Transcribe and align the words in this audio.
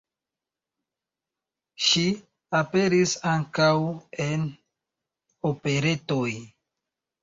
Ŝi 1.89 2.07
aperis 2.61 3.15
ankaŭ 3.35 3.71
en 4.29 4.51
operetoj. 5.55 6.29